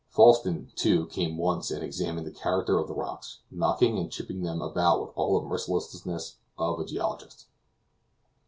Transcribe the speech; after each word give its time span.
Falsten, 0.09 0.71
too, 0.75 1.05
came 1.05 1.37
once 1.37 1.69
and 1.69 1.83
examined 1.83 2.25
the 2.25 2.31
character 2.31 2.79
of 2.79 2.87
the 2.87 2.93
rocks, 2.95 3.41
knocking 3.51 3.99
and 3.99 4.11
chipping 4.11 4.41
them 4.41 4.59
about 4.59 4.99
with 4.99 5.11
all 5.15 5.39
the 5.39 5.45
mercilessness 5.47 6.37
of 6.57 6.79
a 6.79 6.85
geologist. 6.85 7.45